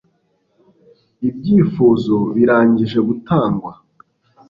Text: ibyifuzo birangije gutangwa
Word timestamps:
ibyifuzo 1.27 2.15
birangije 2.35 2.99
gutangwa 3.07 3.71